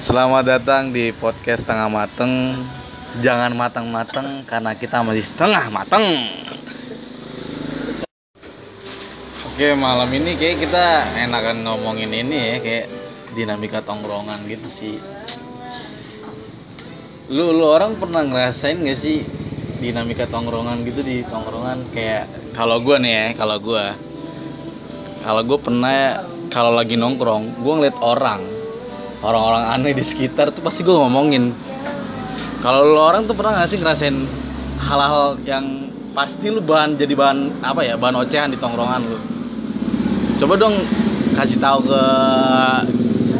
Selamat 0.00 0.48
datang 0.48 0.96
di 0.96 1.12
podcast 1.12 1.68
Tengah 1.68 1.92
Mateng. 1.92 2.56
Jangan 3.20 3.52
matang-matang 3.52 4.48
karena 4.48 4.72
kita 4.72 5.04
masih 5.04 5.20
setengah 5.20 5.68
mateng. 5.68 6.24
Oke, 9.44 9.76
malam 9.76 10.08
ini 10.16 10.40
kayak 10.40 10.64
kita 10.64 11.04
enakan 11.20 11.68
ngomongin 11.68 12.16
ini 12.16 12.32
ya, 12.32 12.56
kayak 12.64 12.86
dinamika 13.36 13.84
tongkrongan 13.84 14.48
gitu 14.48 14.68
sih. 14.72 14.96
Lu 17.28 17.52
lu 17.52 17.68
orang 17.68 18.00
pernah 18.00 18.24
ngerasain 18.24 18.80
gak 18.80 18.96
sih 18.96 19.20
dinamika 19.84 20.24
tongkrongan 20.24 20.80
gitu 20.88 21.04
di 21.04 21.28
tongkrongan 21.28 21.92
kayak 21.92 22.56
kalau 22.56 22.80
gua 22.80 22.96
nih 22.96 23.12
ya, 23.12 23.24
kalau 23.36 23.60
gua 23.60 23.92
kalau 25.20 25.44
gue 25.44 25.58
pernah 25.60 26.24
kalau 26.48 26.72
lagi 26.72 26.96
nongkrong 26.96 27.60
gue 27.60 27.74
ngeliat 27.76 27.98
orang 28.00 28.59
orang-orang 29.20 29.64
aneh 29.76 29.92
di 29.92 30.04
sekitar 30.04 30.52
tuh 30.52 30.64
pasti 30.64 30.80
gue 30.80 30.92
ngomongin. 30.92 31.52
Kalau 32.60 32.84
lo 32.84 33.00
orang 33.00 33.24
tuh 33.24 33.36
pernah 33.36 33.56
gak 33.60 33.72
sih 33.72 33.78
ngerasain 33.80 34.16
hal-hal 34.80 35.36
yang 35.48 35.64
pasti 36.12 36.52
lu 36.52 36.60
bahan 36.60 36.98
jadi 36.98 37.14
bahan 37.16 37.62
apa 37.64 37.80
ya 37.86 37.94
bahan 37.96 38.20
ocehan 38.20 38.52
di 38.52 38.58
tongkrongan 38.60 39.00
lu? 39.04 39.18
Coba 40.40 40.56
dong 40.56 40.76
kasih 41.36 41.60
tahu 41.60 41.88
ke 41.88 42.02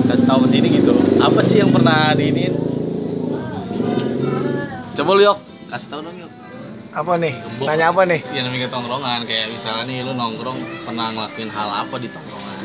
kasih 0.08 0.26
tahu 0.28 0.38
ke 0.44 0.48
sini 0.52 0.68
gitu. 0.72 0.92
Apa 1.20 1.40
sih 1.44 1.60
yang 1.60 1.72
pernah 1.72 2.12
diinin? 2.16 2.56
Coba 4.96 5.10
lu 5.16 5.22
yok. 5.24 5.38
Kasih 5.68 5.88
tahu 5.88 6.00
dong 6.04 6.16
yok. 6.16 6.32
Apa 6.90 7.14
nih? 7.16 7.38
Gembok. 7.38 7.66
Nanya 7.70 7.86
apa 7.94 8.02
nih? 8.02 8.20
ya 8.34 8.40
namanya 8.44 8.68
tongkrongan. 8.68 9.20
Kayak 9.24 9.46
misalnya 9.52 9.84
nih 9.88 9.98
lu 10.04 10.12
nongkrong 10.16 10.58
pernah 10.84 11.08
ngelakuin 11.12 11.50
hal 11.52 11.68
apa 11.86 11.94
di 12.00 12.08
tongkrongan 12.08 12.59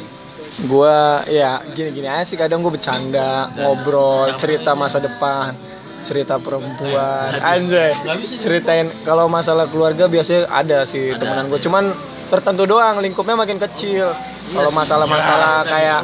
Gua 0.58 1.20
ya 1.26 1.60
gini-gini 1.68 2.08
aja 2.08 2.24
sih 2.24 2.40
kadang 2.40 2.64
gue 2.64 2.72
bercanda, 2.72 3.52
ngobrol, 3.54 4.32
cerita 4.36 4.72
masa 4.72 4.98
depan, 4.98 5.52
cerita 6.00 6.40
perempuan, 6.40 7.36
anjay. 7.36 7.92
Ceritain 8.36 8.88
kalau 9.04 9.28
masalah 9.28 9.68
keluarga 9.68 10.08
biasanya 10.08 10.48
ada 10.48 10.88
sih 10.88 11.12
Ada. 11.12 11.20
temenan 11.20 11.46
gue. 11.50 11.60
Cuman 11.60 11.92
tertentu 12.26 12.64
doang, 12.66 12.98
lingkupnya 12.98 13.36
makin 13.36 13.60
kecil. 13.60 14.16
Kalau 14.48 14.72
masalah-masalah 14.72 15.66
kayak 15.66 16.02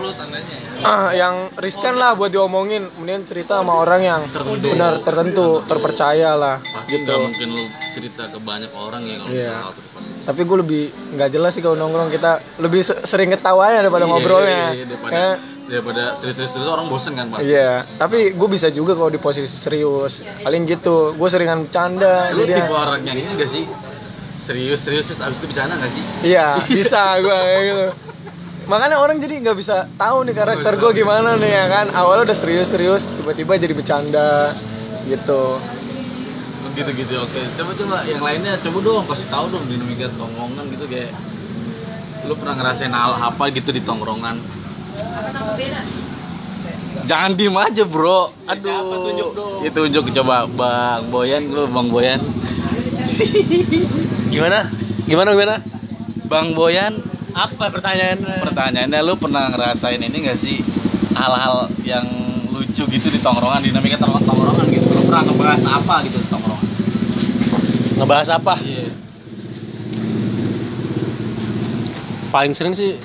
ah, 0.82 1.14
yang 1.14 1.48
riskan 1.56 1.96
lah 1.96 2.12
buat 2.12 2.28
diomongin, 2.28 2.92
kemudian 2.92 3.24
cerita 3.24 3.56
sama 3.56 3.78
orang 3.78 4.02
yang 4.02 4.22
Tertentu. 4.28 4.68
benar 4.68 4.94
tertentu, 5.00 5.48
terpercaya 5.64 6.34
lah 6.34 6.58
pasti 6.60 6.98
gitu. 6.98 7.14
mungkin 7.16 7.48
lu 7.54 7.64
cerita 7.94 8.28
ke 8.28 8.38
banyak 8.38 8.72
orang 8.74 9.02
ya 9.06 9.16
kalau 9.16 9.32
Iya. 9.32 9.56
Tapi 10.22 10.42
gue 10.42 10.58
lebih 10.58 10.84
nggak 11.12 11.30
jelas 11.30 11.52
sih 11.52 11.60
kalau 11.60 11.74
nongkrong 11.76 12.10
kita 12.10 12.32
lebih 12.58 12.82
se- 12.82 13.02
sering 13.04 13.30
ketawanya 13.30 13.82
daripada 13.82 14.06
ngobrolnya. 14.06 14.78
daripada 14.78 15.12
Ya. 15.12 15.30
daripada 15.64 16.04
serius-serius 16.14 16.52
itu 16.54 16.68
orang 16.68 16.86
bosen 16.86 17.14
kan 17.14 17.26
pak 17.28 17.40
Iya, 17.42 17.88
tapi 17.96 18.32
gue 18.32 18.48
bisa 18.48 18.68
juga 18.68 18.92
kalau 18.92 19.08
di 19.08 19.18
posisi 19.18 19.48
serius. 19.50 20.20
Paling 20.42 20.64
gitu, 20.66 21.16
gue 21.16 21.28
seringan 21.28 21.66
bercanda. 21.66 22.30
lu 22.30 22.44
Jadi 22.44 22.54
tipe 22.56 22.70
orang 22.72 23.02
yang 23.02 23.18
ini 23.18 23.32
gak 23.34 23.48
sih 23.48 23.64
serius 24.38 24.82
serius 24.82 25.08
terus 25.08 25.22
abis 25.22 25.38
itu 25.38 25.48
bercanda 25.48 25.78
gak 25.78 25.92
sih 25.92 26.04
iya, 26.26 26.58
bisa 26.60 27.02
gue 27.18 27.30
kayak 27.32 27.62
gitu. 27.64 27.86
Makanya 28.64 28.98
orang 28.98 29.18
jadi 29.18 29.42
nggak 29.42 29.54
bisa 29.56 29.90
tahu 29.96 30.22
nih 30.24 30.34
karakter 30.34 30.74
gue 30.76 30.92
gimana 30.94 31.34
nih 31.36 31.52
ya 31.52 31.66
kan. 31.68 31.86
Awalnya 31.90 32.24
udah 32.26 32.38
serius-serius, 32.38 33.04
tiba-tiba 33.12 33.58
jadi 33.58 33.72
bercanda 33.72 34.54
gitu. 35.04 35.58
Gitu 36.72 36.92
gitu 36.94 37.14
oke 37.20 37.42
coba 37.54 37.72
coba 37.74 37.98
yang 38.04 38.20
lainnya 38.20 38.54
coba 38.58 38.78
dong 38.80 39.06
kasih 39.06 39.28
tahu 39.28 39.46
dong 39.50 39.66
dinamika 39.66 40.08
tongkrongan 40.14 40.66
gitu 40.70 40.86
kayak 40.86 41.12
lu 42.22 42.34
pernah 42.34 42.56
ngerasain 42.56 42.92
hal 42.92 43.14
apa 43.14 43.44
gitu 43.50 43.70
di 43.70 43.82
tongkrongan 43.82 44.40
jangan 47.04 47.32
diem 47.34 47.56
aja 47.56 47.84
bro 47.84 48.32
aduh 48.46 48.62
siapa? 48.62 48.94
Tunjuk 48.96 49.30
dong. 49.34 49.60
itu 49.64 49.80
tunjuk 49.80 50.06
coba 50.14 50.46
bang 50.46 51.02
Boyan 51.10 51.44
lu 51.50 51.66
bang 51.66 51.88
Boyan 51.88 52.20
Gimana? 54.32 54.70
Gimana 55.04 55.30
gimana? 55.34 55.56
bang 56.24 56.48
Boyan 56.54 56.94
Apa 57.32 57.68
pertanyaannya? 57.70 58.44
pertanyaannya 58.44 59.00
lu 59.02 59.16
pernah 59.16 59.48
ngerasain 59.50 60.00
ini 60.00 60.18
gak 60.26 60.36
sih 60.38 60.60
hal-hal 61.12 61.68
yang 61.82 62.04
lucu 62.52 62.84
gitu 62.86 63.08
di 63.08 63.20
tongkrongan 63.20 63.60
dinamika 63.62 63.96
tong- 63.98 64.20
tongkrongan 64.22 64.68
gitu 64.68 64.86
lu 64.86 65.02
pernah 65.06 65.24
ngebahas 65.26 65.64
apa 65.66 65.96
gitu 66.06 66.18
di 66.18 66.28
tongkrongan 66.28 66.51
Ngebahas 68.02 68.34
apa? 68.34 68.58
iya. 68.66 68.90
Paling 72.34 72.58
sering 72.58 72.74
sih 72.74 72.98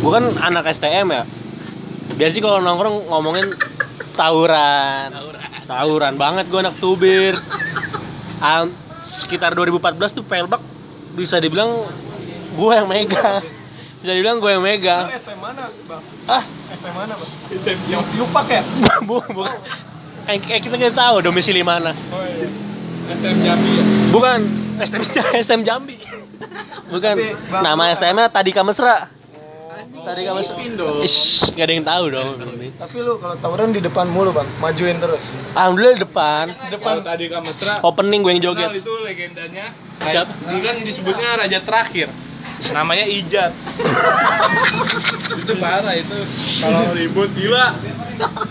Gue 0.00 0.12
kan 0.12 0.28
anak 0.36 0.68
STM 0.68 1.08
ya. 1.16 1.24
Biasanya 2.20 2.42
kalau 2.44 2.60
nongkrong 2.60 3.08
ngomongin 3.08 3.56
tawuran. 4.12 5.16
Tawuran. 5.64 6.12
Banget 6.20 6.52
gue 6.52 6.60
anak 6.60 6.76
tubir. 6.76 7.40
Am, 8.44 8.68
Sekitar 9.00 9.56
2014 9.56 10.20
tuh 10.20 10.24
Pelbak 10.24 10.60
bisa 11.16 11.40
dibilang 11.40 11.88
gue 12.56 12.72
yang 12.72 12.88
megang 12.88 13.44
Bisa 14.00 14.12
dibilang 14.16 14.40
gue 14.40 14.48
yang 14.48 14.64
megang 14.64 15.12
ST 15.12 15.28
mana, 15.36 15.68
bang? 15.84 16.02
Ah, 16.24 16.44
ST 16.72 16.86
mana, 16.92 17.12
bang? 17.16 17.30
Yang 17.88 18.04
yupak 18.16 18.46
ya? 18.48 18.62
bu, 19.08 19.20
bukan 19.28 19.56
Kayak 20.22 20.40
kayak 20.44 20.60
kita 20.62 20.74
nggak 20.76 20.94
tahu 20.94 21.16
domisili 21.20 21.62
mana 21.62 21.92
Oh 22.08 22.22
iya. 22.22 22.48
STM 23.10 23.38
Jambi 23.40 23.70
ya 23.72 23.84
Bukan, 24.10 24.38
STM, 24.78 25.02
STM 25.36 25.62
Jambi. 25.68 25.96
Bukan. 26.88 27.14
Tapi, 27.14 27.58
Nama. 27.60 27.82
STM-nya 27.92 28.26
Tadika 28.28 28.62
Mesra. 28.62 29.06
Tadika 29.92 30.30
Mesra. 30.32 30.54
Ipin 30.54 30.74
dong 30.74 30.98
Ish, 31.00 31.50
gak 31.50 31.64
ada 31.64 31.72
yang 31.72 31.84
tahu 31.84 32.04
dong. 32.08 32.28
Tapi 32.72 32.96
lu 32.98 33.18
kalau 33.18 33.36
tawuran 33.36 33.70
di 33.70 33.78
depan 33.78 34.06
mulu, 34.06 34.30
bang. 34.30 34.46
Majuin 34.56 34.96
terus. 34.96 35.22
Alhamdulillah 35.52 35.94
di 35.94 36.02
depan. 36.02 36.44
depan 36.70 36.94
tadi 37.00 37.24
Kamestra 37.26 37.72
Opening 37.82 38.20
gue 38.20 38.32
yang 38.32 38.42
kenal 38.44 38.54
joget. 38.56 38.70
itu 38.78 38.92
legendanya 39.00 39.66
Siapa? 40.00 40.32
ini 40.48 40.58
kan 40.60 40.76
disebutnya 40.80 41.28
raja 41.36 41.58
terakhir 41.60 42.08
namanya 42.72 43.04
Ijat 43.04 43.52
itu 45.40 45.52
parah 45.56 45.92
itu 45.92 46.18
kalau 46.58 46.92
ribut 46.92 47.28
gila 47.32 47.76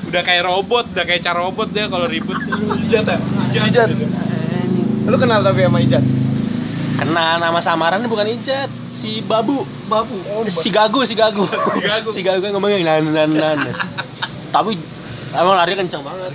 udah 0.09 0.21
kayak 0.21 0.43
robot 0.43 0.85
udah 0.91 1.05
kayak 1.05 1.21
cara 1.21 1.39
robot 1.39 1.69
dia 1.69 1.85
kalau 1.85 2.05
ribut 2.05 2.37
Ijat 2.85 3.05
ya? 3.05 3.17
Ijat. 3.65 3.89
Lu 5.05 5.17
kenal 5.17 5.41
tapi 5.41 5.65
sama 5.65 5.79
Ijat? 5.79 6.03
Kenal 6.99 7.39
nama 7.39 7.59
samarannya 7.63 8.11
bukan 8.11 8.27
Ijat, 8.27 8.67
si 8.91 9.23
Babu. 9.23 9.63
Babu. 9.87 10.19
Oh, 10.29 10.43
Si 10.45 10.67
Gagu, 10.67 11.05
si 11.07 11.15
Gagu. 11.15 11.47
Si 11.47 11.81
Gagu. 11.81 12.09
si 12.11 12.21
Gagu 12.21 12.43
yang 12.43 12.53
ngomongnya 12.53 12.99
nan 12.99 13.09
nan 13.13 13.31
nan. 13.31 13.59
Tapi 14.49 14.75
emang 15.31 15.55
lari 15.55 15.73
kencang 15.73 16.03
banget. 16.03 16.33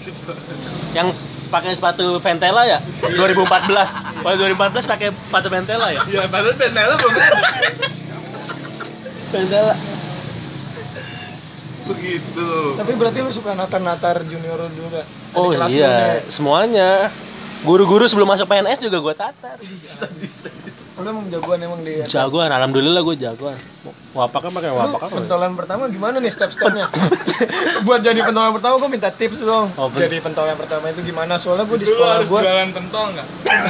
Yang 0.95 1.13
pakai 1.53 1.71
sepatu 1.77 2.19
Ventela 2.19 2.65
ya 2.65 2.79
2014. 3.05 3.95
Kalau 4.25 4.37
2014 4.41 4.91
pakai 4.91 5.09
sepatu 5.13 5.49
Ventela 5.53 5.93
ya. 5.93 6.01
ya 6.09 6.25
padahal 6.27 6.57
pentela 6.57 6.95
belum 6.97 7.15
ada 7.15 7.39
Ventela. 9.31 9.75
Begitu 11.85 12.49
Tapi 12.81 12.93
berarti 12.97 13.19
lu 13.21 13.31
suka 13.31 13.53
natar-natar 13.53 14.25
junior 14.25 14.59
juga? 14.73 15.05
Ada 15.05 15.37
Oh 15.37 15.53
kelas 15.53 15.71
lu 15.71 15.79
iya, 15.79 15.93
nih. 15.93 16.33
semuanya. 16.33 16.91
Guru-guru 17.65 18.05
sebelum 18.05 18.29
masuk 18.29 18.45
PNS 18.45 18.77
juga 18.77 19.01
gue 19.01 19.15
tatar. 19.17 19.57
Lu 20.95 21.09
emang 21.11 21.27
jagoan 21.27 21.59
emang 21.59 21.81
di 21.83 22.07
Jagoan, 22.07 22.53
alhamdulillah 22.53 23.03
gue 23.03 23.17
jagoan. 23.19 23.57
Wapak 24.15 24.47
kan 24.47 24.51
pakai 24.55 24.71
wapak 24.71 25.01
kan. 25.11 25.27
pentolan 25.27 25.53
pertama 25.59 25.91
gimana 25.91 26.23
nih 26.23 26.31
step-stepnya? 26.31 26.87
Buat 27.89 28.07
jadi 28.07 28.21
pentolan 28.23 28.55
pertama 28.55 28.79
gue 28.79 28.91
minta 28.93 29.11
tips 29.11 29.43
dong. 29.43 29.75
Oh, 29.75 29.91
jadi 29.91 30.23
pentolan 30.23 30.55
pertama 30.55 30.93
itu 30.95 31.03
gimana? 31.03 31.35
Soalnya 31.35 31.67
gue 31.67 31.83
di 31.83 31.87
Dulu 31.89 31.99
sekolah 31.99 32.15
harus 32.21 32.29
gue 32.31 32.41
jualan 32.47 32.71
pentol 32.71 33.07
nggak 33.17 33.27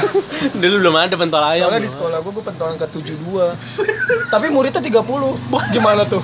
Dulu 0.61 0.75
belum 0.85 0.95
ada 1.01 1.15
pentol 1.17 1.41
ayam. 1.41 1.65
Soalnya 1.65 1.81
di 1.81 1.91
sekolah 1.95 2.17
gue 2.21 2.31
gue 2.35 2.45
pentolan 2.45 2.75
ke 2.77 2.87
72 2.93 4.29
Tapi 4.29 4.45
muridnya 4.53 4.81
30 4.85 5.73
Gimana 5.73 6.03
tuh? 6.05 6.21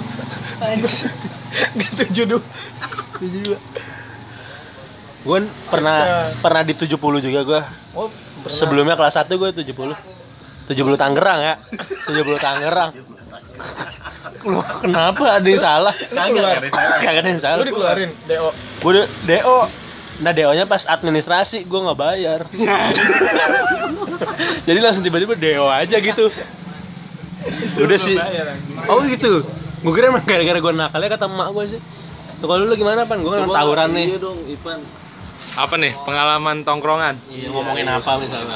Gak 0.62 1.92
72 2.08 2.38
72 3.18 3.58
Gue 5.22 5.38
pernah 5.70 5.98
Bisa. 6.02 6.42
pernah 6.42 6.62
di 6.66 6.74
70 6.74 6.98
juga 7.22 7.40
gue. 7.44 7.62
Oh 7.94 8.10
pernah 8.42 8.58
Sebelumnya 8.58 8.96
kelas 8.98 9.22
1 9.22 9.30
gue 9.30 9.50
70. 9.54 9.94
70 10.66 10.98
Tangerang 10.98 11.40
ya. 11.40 11.56
70 12.10 12.42
Tangerang. 12.42 12.92
Loh, 14.42 14.66
kenapa 14.82 15.38
ada 15.38 15.46
yang 15.46 15.62
salah? 15.62 15.94
kagak 15.94 16.42
ada 16.58 16.70
salah 16.72 16.98
Kagak 16.98 17.22
ada 17.22 17.30
yang 17.30 17.42
salah. 17.42 17.62
Lu 17.62 17.68
dikeluarin 17.68 18.10
DO 18.26 18.50
Gue 18.82 18.92
de- 18.98 19.12
DO. 19.28 19.58
Nah 20.22 20.32
DO-nya 20.34 20.66
pas 20.66 20.86
administrasi 20.86 21.66
gue 21.66 21.80
nggak 21.82 21.98
bayar. 21.98 22.40
Jadi 24.66 24.80
langsung 24.82 25.02
tiba-tiba 25.02 25.34
DO 25.34 25.66
aja 25.66 25.98
gitu. 25.98 26.30
Udah 27.78 27.98
sih. 27.98 28.18
Oh 28.86 29.02
gitu. 29.06 29.46
Gue 29.82 29.92
kira 29.92 30.14
emang 30.14 30.22
gara-gara 30.22 30.60
gue 30.60 30.74
nakalnya 30.74 31.10
kata 31.10 31.26
emak 31.26 31.48
gue 31.52 31.66
sih. 31.68 31.80
Tuh, 32.38 32.46
Kalau 32.46 32.64
lu 32.66 32.74
gimana 32.74 33.06
pan? 33.06 33.18
Gue 33.20 33.34
kan 33.34 33.50
tawuran 33.50 33.90
nih. 33.92 34.06
iya 34.08 34.18
dong 34.18 34.40
Ipan. 34.46 34.80
Apa 35.52 35.76
nih? 35.76 35.94
Pengalaman 36.06 36.64
tongkrongan? 36.64 37.16
Iya, 37.28 37.50
ngomongin 37.50 37.88
apa 37.90 38.12
misalnya? 38.22 38.56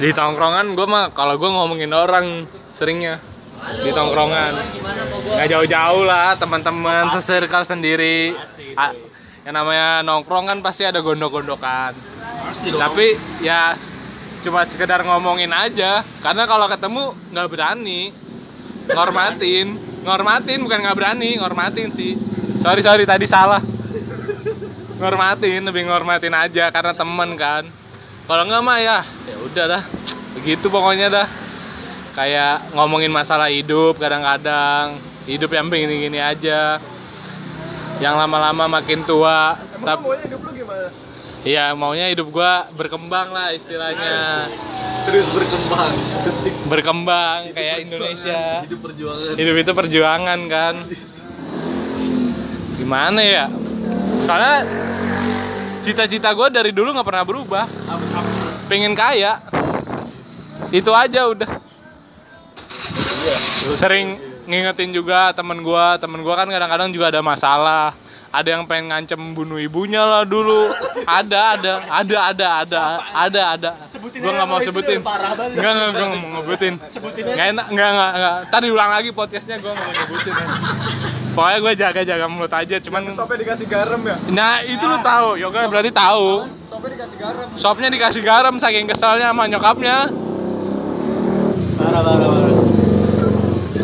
di 0.00 0.10
tongkrongan 0.10 0.74
gue 0.74 0.86
mah 0.88 1.12
kalau 1.12 1.36
gue 1.36 1.46
ngomongin 1.46 1.92
orang 1.92 2.26
seringnya. 2.72 3.20
Di 3.78 3.92
tongkrongan. 3.92 4.52
Nggak 5.36 5.48
jauh-jauh 5.48 6.02
lah 6.02 6.34
teman-teman 6.34 7.12
sesirkel 7.12 7.62
sendiri. 7.62 8.32
A- 8.74 8.96
yang 9.42 9.54
namanya 9.54 10.00
nongkrong 10.00 10.48
kan 10.48 10.58
pasti 10.58 10.82
ada 10.82 10.98
gondok-gondokan. 10.98 11.92
Tapi 12.72 13.06
ya 13.38 13.76
cuma 14.40 14.64
sekedar 14.64 15.04
ngomongin 15.04 15.52
aja. 15.52 16.02
Karena 16.18 16.48
kalau 16.48 16.66
ketemu 16.66 17.02
nggak 17.30 17.48
berani. 17.48 18.10
Ngormatin 18.82 19.91
ngormatin 20.02 20.58
bukan 20.62 20.78
nggak 20.82 20.96
berani 20.98 21.38
ngormatin 21.38 21.90
sih. 21.94 22.18
Sorry 22.62 22.82
sorry 22.82 23.04
tadi 23.06 23.26
salah. 23.26 23.62
Ngormatin 24.98 25.62
lebih 25.66 25.86
ngormatin 25.90 26.34
aja 26.34 26.70
karena 26.70 26.92
temen 26.94 27.34
kan. 27.34 27.66
Kalau 28.26 28.42
nggak 28.46 28.62
mah 28.62 28.78
ya 28.78 28.98
ya 29.26 29.36
udah 29.42 29.64
dah. 29.66 29.82
Begitu 30.38 30.66
pokoknya 30.70 31.10
dah. 31.10 31.28
Kayak 32.12 32.70
ngomongin 32.76 33.10
masalah 33.10 33.48
hidup 33.48 33.98
kadang-kadang. 33.98 35.00
Hidup 35.26 35.50
yang 35.54 35.70
begini-gini 35.70 36.18
aja. 36.18 36.82
Yang 38.02 38.14
lama-lama 38.18 38.82
makin 38.82 39.06
tua 39.06 39.54
tapi 39.82 40.06
hidup 40.26 40.40
lu 40.46 40.50
gimana? 40.54 40.88
Iya 41.42 41.74
maunya 41.74 42.06
hidup 42.06 42.30
gua 42.30 42.70
berkembang 42.78 43.34
lah 43.34 43.50
istilahnya 43.50 44.46
Terus 45.02 45.26
berkembang. 45.34 45.92
berkembang 46.70 47.38
kayak 47.52 47.76
Indonesia. 47.84 48.64
Hidup 48.64 48.80
perjuangan. 48.80 49.34
hidup 49.36 49.56
itu 49.58 49.72
perjuangan 49.74 50.40
kan? 50.46 50.74
Gimana 52.78 53.20
ya? 53.20 53.46
Soalnya 54.22 54.56
cita-cita 55.82 56.30
gue 56.32 56.48
dari 56.54 56.70
dulu 56.70 56.94
nggak 56.94 57.08
pernah 57.08 57.24
berubah. 57.26 57.66
Pengen 58.70 58.94
kaya. 58.94 59.42
Itu 60.70 60.94
aja 60.94 61.28
udah. 61.28 61.50
Sering 63.76 64.18
ngingetin 64.46 64.90
juga 64.90 65.30
temen 65.30 65.62
gue 65.62 65.86
temen 66.02 66.18
gue 66.18 66.34
kan 66.34 66.50
kadang-kadang 66.50 66.90
juga 66.90 67.14
ada 67.14 67.22
masalah 67.22 67.94
ada 68.32 68.48
yang 68.48 68.64
pengen 68.64 68.88
ngancem 68.88 69.20
bunuh 69.36 69.60
ibunya 69.60 70.00
lah 70.00 70.24
dulu 70.24 70.72
ada 71.04 71.54
ada 71.54 71.72
ada 71.86 72.18
ada 72.32 72.48
ada 72.64 72.82
ada 73.12 73.42
ada 73.52 73.70
gue 73.92 74.32
nggak 74.32 74.48
mau 74.48 74.58
sebutin 74.64 75.04
nggak 75.04 75.52
nggak 75.54 75.90
gue 75.92 76.06
nggak 76.08 76.20
mau 76.20 76.30
ngebutin 76.40 76.74
nggak 76.80 77.46
enak 77.52 77.66
nggak 77.68 77.90
nggak 77.92 78.10
nggak 78.16 78.36
tadi 78.48 78.66
ulang 78.72 78.90
lagi 78.90 79.10
podcastnya 79.12 79.60
gue 79.60 79.68
nggak 79.68 79.84
mau 79.84 79.94
ngebutin 80.00 80.32
ya. 80.32 80.46
pokoknya 81.36 81.58
gue 81.60 81.72
jaga 81.76 82.00
jaga 82.08 82.26
mulut 82.26 82.52
aja 82.52 82.76
cuman 82.80 83.00
Sampai 83.12 83.36
dikasih 83.44 83.66
garam 83.68 84.00
ya? 84.00 84.16
nah 84.32 84.64
itu 84.64 84.84
lu 84.84 84.98
tahu 85.04 85.36
yoga 85.36 85.68
berarti 85.68 85.92
tahu 85.92 86.48
Sampai 86.72 86.88
dikasih 86.96 87.16
garam. 87.20 87.46
Sopnya 87.60 87.88
dikasih 87.92 88.22
garam 88.24 88.54
saking 88.56 88.88
keselnya 88.88 89.28
sama 89.28 89.44
nyokapnya. 89.44 90.08
Parah, 91.76 92.00
parah, 92.00 92.16
parah. 92.16 92.31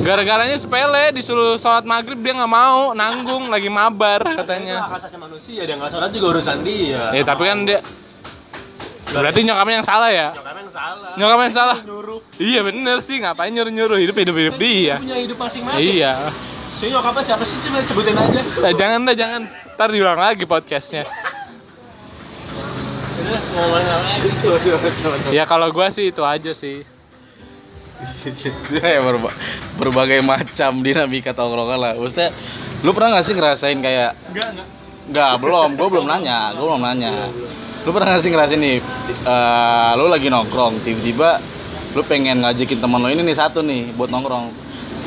Gara-garanya 0.09 0.57
sepele 0.57 1.13
disuruh 1.13 1.61
sholat 1.61 1.85
maghrib 1.85 2.17
dia 2.25 2.33
nggak 2.33 2.49
mau 2.49 2.97
nanggung 2.97 3.53
lagi 3.53 3.69
mabar 3.69 4.25
katanya. 4.41 4.89
hak 4.89 5.05
asasi 5.05 5.21
manusia, 5.21 5.69
dia 5.69 5.77
nggak 5.77 5.93
sholat 5.93 6.09
juga 6.17 6.27
urusan 6.33 6.65
dia. 6.65 7.13
Ya 7.13 7.21
tapi 7.29 7.45
kan 7.45 7.69
dia 7.69 7.85
berarti 9.13 9.45
nyokapnya 9.45 9.85
yang 9.85 9.85
salah 9.85 10.09
ya. 10.09 10.29
Nyokapnya 10.33 10.65
yang 10.65 10.73
salah. 10.73 11.13
Nyokapnya 11.13 11.45
yang 11.45 11.57
salah. 11.61 11.79
Nyuruh. 11.85 12.21
Iya 12.41 12.61
bener 12.65 12.97
sih 13.05 13.21
ngapain 13.21 13.53
nyuruh 13.53 13.69
nyuruh 13.69 13.99
hidup 14.01 14.17
hidup 14.17 14.37
hidup 14.41 14.57
dia. 14.57 14.97
Punya 14.97 15.19
hidup 15.21 15.37
masing-masing. 15.45 15.85
Iya. 16.01 16.13
Si 16.81 16.85
nyokapnya 16.89 17.23
siapa 17.29 17.45
sih? 17.45 17.57
Coba 17.69 17.79
sebutin 17.85 18.17
aja. 18.17 18.41
Nah, 18.65 18.73
jangan 18.73 18.99
dah 19.05 19.17
jangan. 19.19 19.43
Ntar 19.77 19.89
diulang 19.93 20.21
lagi 20.25 20.45
podcastnya. 20.49 21.05
Ya 25.29 25.45
kalau 25.45 25.69
gua 25.69 25.93
sih 25.93 26.09
itu 26.09 26.25
aja 26.25 26.57
sih. 26.57 26.97
ya 28.79 29.01
berba- 29.03 29.37
berbagai 29.75 30.21
macam 30.23 30.83
dinamika 30.83 31.35
tongkrongan 31.35 31.79
lah. 31.79 31.93
Maksudnya 31.99 32.31
lu 32.87 32.95
pernah 32.95 33.19
gak 33.19 33.27
sih 33.27 33.35
ngerasain 33.35 33.79
kayak 33.83 34.15
Enggak 34.31 34.49
enggak. 34.55 34.69
Enggak, 35.09 35.33
belum. 35.41 35.69
Gue 35.75 35.89
belum 35.89 36.07
nanya. 36.07 36.53
Gue 36.55 36.65
belum 36.69 36.83
nanya. 36.85 37.33
Lu 37.83 37.91
pernah 37.91 38.19
gak 38.19 38.23
sih 38.23 38.31
ngerasain 38.31 38.61
nih, 38.61 38.79
eh, 39.25 39.91
lu 39.97 40.07
lagi 40.07 40.29
nongkrong, 40.29 40.85
tiba-tiba 40.85 41.41
lu 41.97 42.05
pengen 42.05 42.45
ngajakin 42.45 42.85
teman 42.85 43.01
lo 43.01 43.09
ini 43.09 43.25
nih 43.25 43.37
satu 43.37 43.65
nih 43.65 43.97
buat 43.97 44.13
nongkrong. 44.13 44.53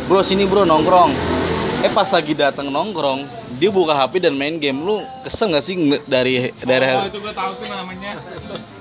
Bro 0.10 0.26
sini 0.26 0.50
bro 0.50 0.66
nongkrong. 0.66 1.41
Eh 1.82 1.90
pas 1.90 2.06
lagi 2.14 2.38
datang 2.38 2.70
nongkrong, 2.70 3.26
dia 3.58 3.74
buka 3.74 3.98
HP 3.98 4.22
dan 4.22 4.38
main 4.38 4.62
game. 4.62 4.86
Lu 4.86 5.02
kesel 5.26 5.50
gak 5.50 5.66
sih 5.66 5.74
dari 6.06 6.54
dari 6.62 6.86
Oh, 6.94 7.10
itu 7.10 7.18
gua 7.18 7.34
tahu 7.34 7.58
tuh 7.58 7.66
namanya. 7.66 8.22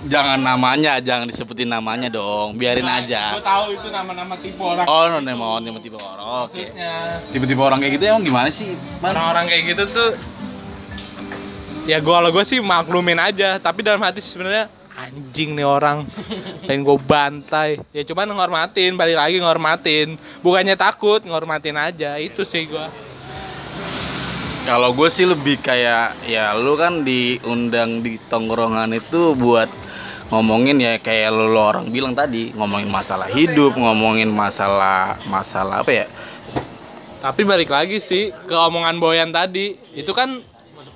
jangan 0.05 0.37
namanya, 0.37 0.93
jangan 1.01 1.25
disebutin 1.25 1.73
namanya 1.73 2.13
dong. 2.13 2.61
Biarin 2.61 2.85
Gua 2.85 3.01
aja. 3.01 3.41
tahu 3.41 3.73
itu 3.73 3.89
nama-nama 3.89 4.37
tipe 4.37 4.61
orang. 4.61 4.85
Oh, 4.85 5.09
no, 5.09 5.17
no, 5.17 5.33
mau 5.33 5.57
tiba-tiba 5.59 5.97
orang. 5.97 6.45
Oke. 6.45 6.61
Maksudnya. 6.61 6.93
Tiba-tiba 7.33 7.61
orang 7.65 7.79
kayak 7.81 7.93
gitu 7.97 8.05
emang 8.05 8.25
gimana 8.25 8.49
sih? 8.53 8.77
Man? 9.01 9.17
orang-orang 9.17 9.45
kayak 9.49 9.65
gitu 9.73 9.83
tuh 9.89 10.11
ya 11.89 11.97
gua 11.99 12.21
kalau 12.21 12.31
gue 12.31 12.45
sih 12.45 12.61
maklumin 12.61 13.19
aja 13.19 13.57
tapi 13.57 13.81
dalam 13.81 13.99
hati 13.99 14.21
sebenarnya 14.21 14.69
anjing 15.09 15.57
nih 15.57 15.65
orang. 15.65 16.05
Pengen 16.69 16.85
gue 16.85 16.99
bantai. 17.01 17.81
Ya 17.97 18.05
cuman 18.05 18.31
ngormatin 18.37 18.95
balik 19.01 19.17
lagi 19.17 19.37
ngormatin. 19.41 20.21
Bukannya 20.45 20.77
takut 20.77 21.25
ngormatin 21.25 21.77
aja. 21.81 22.21
Itu 22.21 22.45
sih 22.45 22.69
gua. 22.69 22.93
Kalau 24.69 24.93
gue 24.93 25.09
sih 25.09 25.25
lebih 25.25 25.59
kayak 25.65 26.29
ya 26.29 26.53
lu 26.53 26.77
kan 26.77 27.01
diundang 27.01 28.05
di 28.05 28.21
tongkrongan 28.29 28.93
itu 28.93 29.33
buat 29.33 29.73
ngomongin 30.31 30.79
ya 30.79 31.01
kayak 31.01 31.33
lu, 31.33 31.51
lu 31.51 31.59
orang 31.59 31.91
bilang 31.91 32.15
tadi 32.15 32.55
ngomongin 32.55 32.87
masalah 32.87 33.27
hidup 33.33 33.75
ngomongin 33.75 34.31
masalah 34.31 35.17
masalah 35.27 35.83
apa 35.83 36.05
ya? 36.05 36.07
Tapi 37.21 37.45
balik 37.45 37.73
lagi 37.73 37.99
sih 38.01 38.33
ke 38.33 38.55
omongan 38.55 39.01
Boyan 39.01 39.33
tadi. 39.33 39.77
Itu 39.97 40.13
kan 40.13 40.45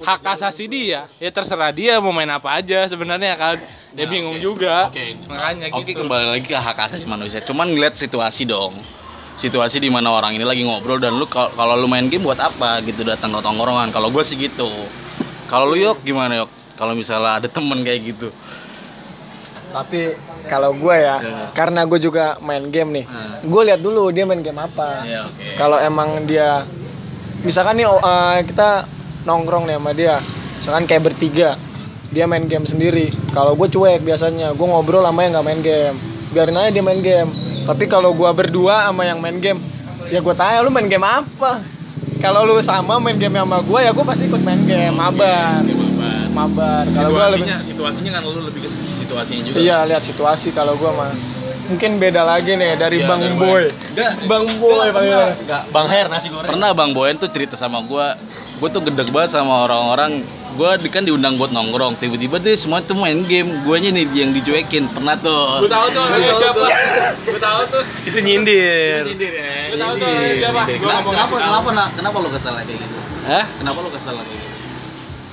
hak 0.05 0.21
asasi 0.31 0.65
dia 0.65 1.09
ya 1.17 1.31
terserah 1.31 1.71
dia 1.71 1.97
mau 1.99 2.11
main 2.11 2.29
apa 2.29 2.55
aja 2.55 2.85
sebenarnya 2.85 3.35
kan. 3.35 3.57
Dia 3.91 4.05
Nah, 4.05 4.11
bingung 4.11 4.37
oke. 4.37 4.43
juga. 4.43 4.89
Oke. 4.89 5.15
makanya 5.25 5.67
oke 5.71 5.85
gitu. 5.85 5.99
kembali 6.01 6.27
lagi 6.29 6.45
ke 6.45 6.55
hak 6.55 6.79
asasi 6.85 7.05
manusia. 7.05 7.41
Cuman 7.41 7.69
ngeliat 7.69 7.95
situasi 7.95 8.45
dong. 8.45 8.75
Situasi 9.35 9.79
di 9.79 9.89
mana 9.89 10.11
orang 10.11 10.33
ini 10.33 10.43
lagi 10.43 10.63
ngobrol 10.63 10.97
dan 10.97 11.13
lu 11.13 11.27
kal- 11.27 11.51
kalau 11.51 11.75
lu 11.75 11.87
main 11.87 12.07
game 12.07 12.23
buat 12.23 12.37
apa 12.37 12.79
gitu 12.83 13.03
datang 13.03 13.31
ke 13.31 13.41
tongkrongan. 13.41 13.91
Kalau 13.91 14.09
gue 14.09 14.23
sih 14.23 14.37
gitu. 14.37 14.71
Kalau 15.45 15.67
lu 15.67 15.77
yok 15.77 15.99
gimana 16.01 16.39
yok? 16.39 16.51
Kalau 16.75 16.93
misalnya 16.93 17.39
ada 17.39 17.47
temen 17.47 17.81
kayak 17.81 18.01
gitu. 18.05 18.29
Tapi 19.71 20.15
kalau 20.45 20.71
gue 20.73 20.97
ya, 20.97 21.17
Ya. 21.19 21.39
karena 21.51 21.83
gue 21.83 21.99
juga 21.99 22.39
main 22.39 22.63
game 22.65 22.91
nih, 22.95 23.05
Hmm. 23.05 23.43
gue 23.43 23.63
lihat 23.65 23.81
dulu 23.81 24.11
dia 24.11 24.23
main 24.23 24.39
game 24.39 24.55
apa. 24.57 25.03
ya 25.03 25.27
oke. 25.27 25.55
Kalau 25.55 25.79
emang 25.81 26.23
dia, 26.25 26.63
misalkan 27.43 27.75
nih 27.77 27.87
eh, 27.87 28.39
kita 28.45 28.87
nongkrong 29.25 29.65
nih 29.69 29.77
sama 29.77 29.91
dia, 29.97 30.15
misalkan 30.57 30.85
kayak 30.89 31.03
bertiga, 31.13 31.57
dia 32.13 32.25
main 32.29 32.45
game 32.47 32.65
sendiri. 32.69 33.11
Kalau 33.33 33.59
gue 33.59 33.69
cuek 33.69 34.05
biasanya, 34.05 34.53
gue 34.55 34.67
ngobrol 34.69 35.05
sama 35.05 35.25
yang 35.25 35.33
nggak 35.37 35.47
main 35.47 35.61
game, 35.61 35.97
biarin 36.31 36.57
aja 36.57 36.71
dia 36.71 36.85
main 36.85 37.01
game. 37.01 37.31
Tapi 37.65 37.85
kalau 37.89 38.13
gue 38.13 38.31
berdua 38.37 38.89
sama 38.89 39.09
yang 39.09 39.19
main 39.19 39.41
game, 39.41 39.61
ya 40.13 40.21
gue 40.21 40.35
tanya 40.37 40.61
lu 40.61 40.71
main 40.71 40.87
game 40.87 41.05
apa? 41.05 41.65
Kalau 42.21 42.45
lu 42.45 42.57
sama 42.61 42.97
main 43.01 43.17
game 43.17 43.37
sama 43.37 43.61
gue, 43.65 43.81
ya 43.81 43.91
gue 43.93 44.05
pasti 44.05 44.29
ikut 44.29 44.41
main 44.45 44.61
game, 44.65 44.95
mabar, 44.95 45.65
mabar. 46.33 46.85
Kalau 46.93 47.09
gue 47.13 47.27
lebih 47.41 47.49
situasinya 47.49 47.59
situasinya 47.65 48.11
kan 48.17 48.23
lu 48.25 48.41
lebih 48.49 48.61
ke 48.65 48.69
situasinya 48.71 49.43
juga 49.47 49.57
Iya 49.61 49.79
lihat 49.87 50.03
situasi 50.03 50.49
kalau 50.51 50.75
gua 50.75 50.91
mah 50.93 51.13
mungkin 51.65 51.91
beda 51.97 52.23
lagi 52.23 52.53
nih 52.53 52.77
dari 52.77 53.01
Iya, 53.01 53.09
Bang 53.09 53.21
dari 53.21 53.35
Boy. 53.35 53.65
Enggak, 53.91 54.13
Bang 54.25 54.45
Boy 54.59 54.87
enggak. 54.87 55.63
Bang 55.71 55.87
Her 55.87 56.07
nasi 56.07 56.29
goreng. 56.29 56.49
Pernah 56.49 56.71
Bang 56.73 56.91
Boyen 56.93 57.17
tuh 57.17 57.27
cerita 57.27 57.55
sama 57.55 57.81
gua, 57.81 58.17
gua 58.57 58.69
tuh 58.69 58.83
gedek 58.83 59.09
banget 59.09 59.33
sama 59.33 59.65
orang-orang. 59.65 60.21
Gua 60.55 60.79
di- 60.79 60.87
kan 60.87 61.03
diundang 61.03 61.35
buat 61.35 61.51
nongkrong, 61.51 61.99
tiba-tiba 61.99 62.39
deh 62.39 62.55
semua 62.55 62.79
tuh 62.79 62.95
main 62.95 63.27
game, 63.27 63.67
guanya 63.67 63.91
nih 63.91 64.07
yang 64.15 64.31
dicuekin. 64.31 64.87
Pernah 64.89 65.19
tuh. 65.19 65.59
gue 65.59 65.69
tahu 65.69 65.87
tuh 65.91 66.01
orangnya 66.01 66.33
siapa 66.33 66.67
gue 67.25 67.41
tahu 67.43 67.61
tuh 67.69 67.83
Itu 68.07 68.19
nyindir. 68.21 69.03
gue 69.03 69.75
tahu 69.75 69.93
tuh 69.99 70.07
orangnya 70.07 70.37
siapa 70.39 70.61
gue 70.65 70.79
Kenapa, 70.79 71.01
ngomong 71.01 71.11
kenapa, 71.11 71.35
kenapa, 71.67 71.85
kenapa 71.91 72.17
lu 72.19 72.31
kesel 72.31 72.55
kayak 72.55 72.71
gitu? 72.71 72.97
Hah? 73.25 73.45
Kenapa 73.59 73.79
lu 73.81 73.91
kesel 73.91 74.15
kayak 74.15 74.31
gitu? 74.31 74.54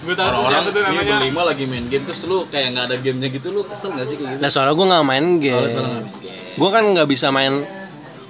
Gue 0.02 0.16
tahu 0.18 0.26
tuh 0.26 0.34
Orang-orang 0.34 0.52
siapa 0.52 0.70
tuh 0.74 0.82
namanya 0.82 1.14
berlima 1.22 1.42
lagi 1.46 1.64
main 1.70 1.86
game 1.86 2.04
terus 2.10 2.22
lu 2.26 2.38
kayak 2.50 2.68
nggak 2.74 2.86
ada 2.90 2.96
gamenya 2.98 3.30
gitu, 3.30 3.48
lu 3.54 3.62
kesel 3.70 3.90
nggak 3.94 4.08
sih 4.10 4.16
kayak 4.18 4.30
gitu? 4.34 4.42
Nah 4.42 4.50
soalnya 4.50 4.74
gue 4.74 4.88
nggak 4.90 5.06
main 5.06 5.26
Kalau 5.26 5.42
game. 5.42 5.70
salah 5.70 5.90
nggak 5.90 6.06
main 6.06 6.18
game. 6.26 6.58
Gue 6.58 6.70
kan 6.74 6.84
nggak 6.90 7.08
bisa 7.08 7.28
main. 7.30 7.54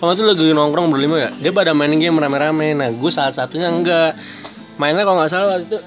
Kalau 0.01 0.11
tuh 0.17 0.25
lagi 0.25 0.43
nongkrong 0.49 0.87
berlima 0.89 1.15
ya, 1.21 1.29
dia 1.37 1.51
pada 1.53 1.71
main 1.77 1.93
game 1.95 2.17
rame-rame. 2.17 2.73
Nah 2.75 2.89
gue 2.91 3.11
salah 3.13 3.31
satunya 3.31 3.69
enggak. 3.69 4.17
Mainnya 4.75 5.05
kalau 5.05 5.21
nggak 5.21 5.31
salah 5.31 5.47
waktu 5.55 5.65
itu 5.69 5.77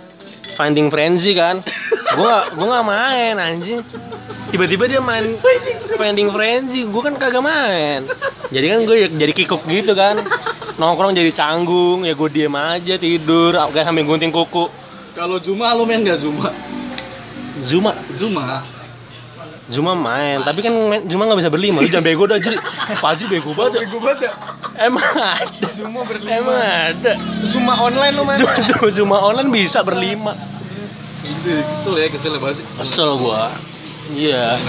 Finding 0.54 0.88
Frenzy 0.88 1.34
kan. 1.34 1.58
Gue 2.14 2.22
nggak 2.22 2.46
gue 2.54 2.66
nggak 2.68 2.86
main 2.86 3.34
anjing. 3.42 3.80
Tiba-tiba 4.54 4.86
dia 4.86 5.02
main 5.02 5.34
Finding 5.98 6.30
Frenzy, 6.30 6.86
gue 6.86 7.02
kan 7.02 7.18
kagak 7.18 7.42
main. 7.42 8.06
Jadi 8.54 8.66
kan 8.70 8.78
gue 8.86 8.96
jadi 9.18 9.32
kikuk 9.34 9.66
gitu 9.66 9.98
kan. 9.98 10.22
Nongkrong 10.78 11.10
jadi 11.10 11.34
canggung, 11.34 12.06
ya 12.06 12.14
gue 12.14 12.28
diem 12.30 12.54
aja 12.54 12.94
tidur, 12.94 13.50
kayak 13.74 13.82
sambil 13.82 14.06
gunting 14.06 14.30
kuku. 14.30 14.70
Kalau 15.14 15.38
Zuma 15.38 15.71
lu 15.78 15.87
main 15.87 16.02
nggak 16.02 16.18
Zuma? 16.18 16.50
Zuma, 17.62 17.94
Zuma. 18.11 18.66
Zuma 19.64 19.97
main, 19.97 20.44
tapi 20.44 20.61
kan 20.61 20.75
main, 20.75 21.00
Zuma 21.09 21.25
nggak 21.25 21.40
bisa 21.40 21.49
berlima. 21.54 21.78
Lu 21.80 21.88
jangan 21.88 22.04
bego 22.04 22.26
dah 22.26 22.37
jadi. 22.37 22.59
Pasti 23.00 23.25
bego 23.25 23.54
banget. 23.54 23.78
ya. 23.78 23.80
Bego 23.87 23.99
banget 24.02 24.18
ya. 24.26 24.33
Emang 24.76 25.06
ada. 25.16 25.66
Semua 25.71 26.02
berlima. 26.04 26.35
Emang 26.35 26.59
ada. 26.61 27.12
Zuma 27.47 27.73
online 27.78 28.12
lu 28.12 28.23
main. 28.26 28.37
Zuma, 28.37 28.54
Zuma, 28.61 28.87
Zuma 28.90 29.16
online 29.23 29.49
bisa 29.49 29.80
berlima. 29.80 30.35
kesel 31.25 31.94
ya 31.97 32.09
kesel 32.12 32.37
ya 32.37 32.40
banget 32.40 32.56
sih 32.61 32.64
Kesel 32.68 33.11
gua. 33.16 33.54
Iya. 34.12 34.61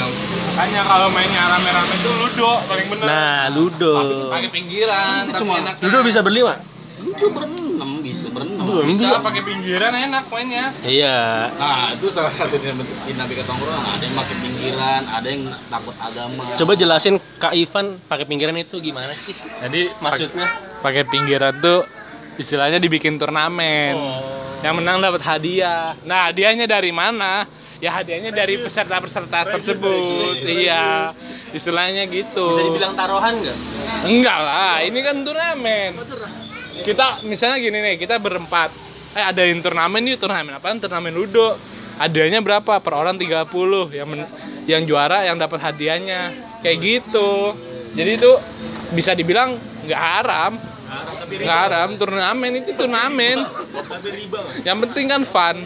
Makanya 0.56 0.82
kalau 0.88 1.08
mainnya 1.12 1.44
rame-rame 1.52 1.94
itu 2.00 2.12
ludo 2.16 2.52
paling 2.64 2.88
bener. 2.88 3.04
Nah, 3.04 3.42
Ludo. 3.52 3.96
pakai 4.32 4.48
pinggiran, 4.48 5.28
tapi 5.28 5.40
cuma- 5.44 5.60
enak. 5.60 5.75
Ludo 5.84 5.98
bisa 6.06 6.24
berlima? 6.24 6.56
lu 6.96 7.12
tuh 7.14 7.30
berenam 7.30 7.64
bisa 8.15 8.27
berenam 8.31 8.63
Belum. 8.63 8.88
bisa 8.88 9.19
pakai 9.19 9.41
pinggiran 9.43 9.91
enak 9.91 10.24
mainnya. 10.31 10.65
Iya. 10.81 11.19
nah 11.60 11.91
itu 11.91 12.07
salah 12.07 12.31
satu 12.31 12.55
dinamika 12.55 12.95
dinamika 13.03 13.43
tongkrongan 13.43 13.84
ada 13.84 14.03
yang 14.03 14.15
makin 14.15 14.38
pinggiran 14.39 15.01
ada 15.03 15.27
yang 15.27 15.43
takut 15.67 15.95
agama 16.00 16.43
Coba 16.55 16.72
jelasin 16.74 17.15
Kak 17.36 17.51
Ivan 17.51 18.00
pakai 18.07 18.24
pinggiran 18.24 18.55
itu 18.55 18.79
gimana 18.79 19.12
sih? 19.12 19.36
Jadi 19.36 19.91
Maksudnya? 20.00 20.48
pakai 20.79 21.03
pinggiran 21.03 21.53
tuh 21.60 21.84
istilahnya 22.39 22.79
dibikin 22.79 23.15
turnamen. 23.19 23.95
Yang 24.63 24.74
menang 24.81 24.98
dapat 24.98 25.22
hadiah. 25.22 25.93
Nah, 26.03 26.31
hadiahnya 26.31 26.65
dari 26.65 26.89
mana? 26.89 27.45
Ya 27.84 27.91
hadiahnya 27.91 28.31
dari 28.31 28.57
peserta-peserta 28.57 29.45
tersebut. 29.51 30.41
Iya. 30.41 31.12
Istilahnya 31.53 32.07
gitu. 32.10 32.55
Bisa 32.55 32.63
dibilang 32.65 32.95
taruhan 32.98 33.45
nggak? 33.45 33.57
Enggak 34.07 34.39
lah, 34.39 34.81
ini 34.81 35.00
kan 35.03 35.15
turnamen. 35.22 35.91
Kita 36.84 37.24
misalnya 37.24 37.58
gini 37.62 37.77
nih, 37.79 37.96
kita 37.96 38.20
berempat. 38.20 38.74
Eh 39.15 39.24
ada 39.24 39.46
yang 39.48 39.63
turnamen 39.63 40.03
nih, 40.03 40.20
turnamen 40.20 40.60
apaan? 40.60 40.82
Turnamen 40.82 41.15
ludo. 41.15 41.55
Hadiahnya 41.96 42.44
berapa? 42.44 42.84
Per 42.84 42.94
orang 42.94 43.15
30. 43.15 43.88
Yang 43.96 44.08
men- 44.12 44.32
yang 44.67 44.84
juara 44.84 45.24
yang 45.24 45.39
dapat 45.39 45.63
hadiahnya. 45.63 46.36
Kayak 46.60 46.77
gitu. 46.84 47.55
Jadi 47.96 48.12
itu 48.20 48.32
bisa 48.91 49.15
dibilang 49.15 49.55
nggak 49.88 50.01
haram. 50.01 50.53
Nggak 51.25 51.60
haram, 51.70 51.89
turnamen 51.96 52.51
itu 52.60 52.72
turnamen. 52.75 53.38
Yang 54.67 54.77
penting 54.89 55.05
kan 55.08 55.22
fun. 55.24 55.58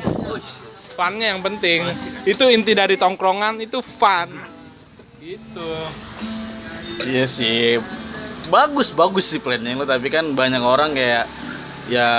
Funnya 0.94 1.34
yang 1.34 1.42
penting. 1.42 1.89
Itu 2.28 2.46
inti 2.54 2.78
dari 2.78 3.00
tongkrongan 3.00 3.58
itu 3.66 3.82
fun. 3.82 4.30
Gitu. 5.20 5.72
iya 7.06 7.24
sih 7.28 7.80
bagus 8.50 8.91
bagus 8.91 9.29
sih 9.29 9.39
plannya 9.39 9.77
lo 9.77 9.86
tapi 9.86 10.10
kan 10.10 10.34
banyak 10.34 10.62
orang 10.62 10.98
kayak 10.98 11.29
ya 11.88 12.10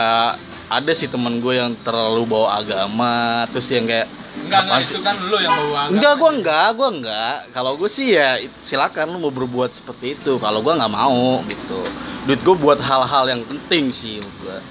ada 0.70 0.92
sih 0.94 1.10
temen 1.10 1.42
gue 1.42 1.58
yang 1.58 1.74
terlalu 1.82 2.22
bawa 2.30 2.62
agama 2.62 3.44
terus 3.50 3.66
yang 3.74 3.84
kayak 3.84 4.06
Enggak, 4.30 4.62
enggak 4.62 4.80
itu 4.86 5.02
kan 5.02 5.16
lu 5.26 5.36
yang 5.42 5.52
bawa 5.58 5.74
agama. 5.74 5.90
Enggak, 5.90 6.12
gua 6.14 6.30
enggak, 6.30 6.68
gua 6.78 6.88
enggak. 6.94 7.36
Kalau 7.50 7.72
gue 7.74 7.90
sih 7.90 8.14
ya 8.14 8.38
silakan 8.62 9.10
lu 9.10 9.18
mau 9.26 9.34
berbuat 9.34 9.74
seperti 9.74 10.14
itu. 10.14 10.38
Kalau 10.38 10.62
gua 10.62 10.78
nggak 10.78 10.94
mau 10.94 11.42
gitu. 11.50 11.82
Duit 12.30 12.38
gue 12.38 12.56
buat 12.56 12.78
hal-hal 12.78 13.26
yang 13.26 13.42
penting 13.42 13.90
sih 13.90 14.22
gua. 14.38 14.62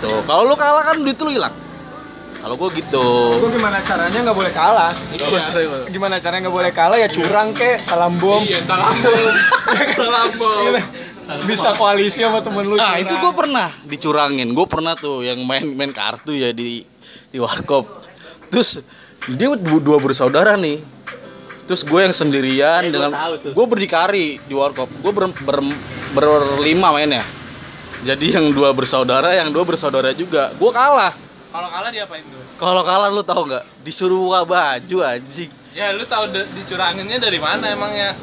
Tuh, 0.00 0.24
kalau 0.24 0.48
lu 0.48 0.56
kalah 0.56 0.88
kan 0.88 0.96
duit 1.04 1.20
lu 1.20 1.36
hilang. 1.36 1.52
Kalau 2.42 2.58
gue 2.58 2.68
gitu. 2.82 3.06
Gue 3.38 3.50
gimana 3.54 3.78
caranya 3.86 4.18
nggak 4.18 4.34
boleh 4.34 4.50
kalah? 4.50 4.92
Iya. 5.14 5.86
Gimana 5.86 6.18
caranya 6.18 6.50
nggak 6.50 6.56
boleh 6.58 6.72
kalah 6.74 6.98
ya 6.98 7.06
curang 7.06 7.54
kek, 7.54 7.78
salam 7.78 8.18
bom. 8.18 8.42
Iya, 8.42 8.66
salam 8.66 8.90
bom. 8.98 9.34
salam 10.02 10.28
bom. 10.34 10.74
Bisa 11.46 11.70
koalisi 11.78 12.18
sama 12.18 12.42
temen 12.42 12.66
lu. 12.66 12.74
Nah 12.74 12.98
itu 12.98 13.14
gue 13.14 13.32
pernah 13.32 13.70
dicurangin. 13.86 14.50
Gue 14.58 14.66
pernah 14.66 14.98
tuh 14.98 15.22
yang 15.22 15.38
main 15.46 15.70
main 15.70 15.94
kartu 15.94 16.34
ya 16.34 16.50
di 16.50 16.82
di 17.30 17.38
warkop. 17.38 18.02
Terus 18.50 18.82
dia 19.30 19.54
dua, 19.54 20.02
bersaudara 20.02 20.58
nih. 20.58 20.82
Terus 21.70 21.86
gue 21.86 22.00
yang 22.02 22.10
sendirian 22.10 22.82
Eh, 22.82 22.90
gua 22.90 23.06
dengan 23.06 23.10
gue 23.54 23.66
berdikari 23.70 24.42
di 24.42 24.54
warkop. 24.58 24.90
Gue 24.98 25.14
ber, 25.14 25.30
ber, 25.46 25.58
berlima 26.10 26.90
mainnya. 26.90 27.22
Jadi 28.02 28.34
yang 28.34 28.50
dua 28.50 28.74
bersaudara, 28.74 29.30
yang 29.30 29.54
dua 29.54 29.62
bersaudara 29.62 30.10
juga. 30.10 30.50
Gue 30.58 30.74
kalah. 30.74 31.14
Kalau 31.52 31.68
kalah 31.68 31.90
diapain 31.90 32.24
tuh? 32.24 32.42
Kalau 32.56 32.82
kalah 32.82 33.08
lu 33.08 33.22
tau 33.22 33.42
nggak? 33.44 33.64
Disuruh 33.84 34.16
buka 34.18 34.40
baju 34.42 34.96
anjing. 35.04 35.50
Ya 35.72 35.92
lu 35.92 36.04
tahu 36.04 36.28
de- 36.28 36.48
dicuranginnya 36.54 37.18
dari 37.18 37.36
mana 37.36 37.68
emangnya? 37.68 38.16